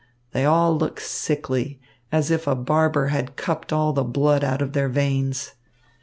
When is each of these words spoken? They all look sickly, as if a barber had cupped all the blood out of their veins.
They 0.31 0.45
all 0.45 0.75
look 0.75 0.99
sickly, 0.99 1.79
as 2.11 2.31
if 2.31 2.47
a 2.47 2.55
barber 2.55 3.09
had 3.09 3.35
cupped 3.35 3.71
all 3.71 3.93
the 3.93 4.03
blood 4.03 4.43
out 4.43 4.59
of 4.63 4.73
their 4.73 4.89
veins. 4.89 5.53